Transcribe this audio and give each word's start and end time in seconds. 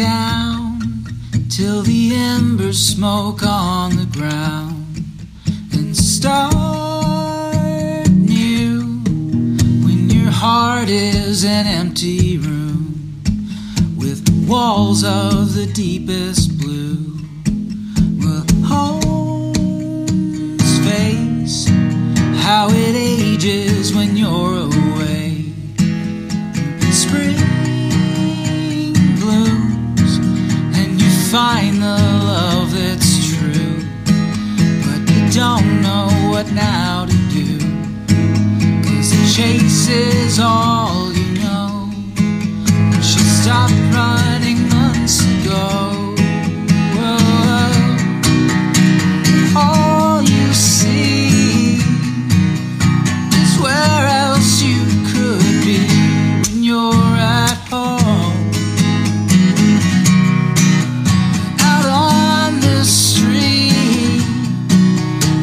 down 0.00 0.78
till 1.50 1.82
the 1.82 2.14
embers 2.14 2.78
smoke 2.78 3.42
on 3.42 3.96
the 3.96 4.06
ground 4.06 5.04
and 5.74 5.94
start 5.94 6.54
new 8.08 9.02
when 9.84 10.08
your 10.08 10.30
heart 10.30 10.88
is 10.88 11.44
an 11.44 11.66
empty 11.66 12.38
room 12.38 13.22
with 13.98 14.26
walls 14.48 15.04
of 15.04 15.54
the 15.54 15.66
deepest 15.66 16.58
blue. 16.58 17.18
Well, 18.22 18.46
home's 18.72 19.98
face, 20.88 21.68
how 22.46 22.70
it 22.70 22.94
ages 22.96 23.94
when 23.94 24.16
you're 24.16 24.49
find 31.30 31.76
the 31.76 31.96
love 32.26 32.72
that's 32.72 33.36
true, 33.36 33.84
but 34.84 35.00
you 35.14 35.30
don't 35.30 35.80
know 35.80 36.08
what 36.28 36.50
now 36.52 37.06
to 37.06 37.16
do. 37.30 37.56
Cause 38.82 39.10
the 39.12 39.32
chase 39.32 39.88
is 39.88 40.40
all 40.40 41.12
you 41.12 41.19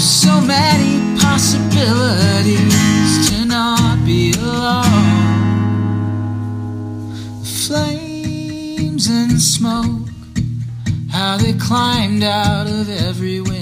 there's 0.00 0.08
so 0.08 0.40
many 0.40 1.20
possibilities 1.20 2.58
to 3.28 3.44
not 3.44 4.02
be 4.06 4.32
alone. 4.32 4.94
Flames 7.44 9.08
and 9.10 9.38
smoke, 9.38 10.08
how 11.10 11.36
they 11.36 11.52
climbed 11.52 12.22
out 12.22 12.66
of 12.66 12.88
every 12.88 13.42
window. 13.42 13.59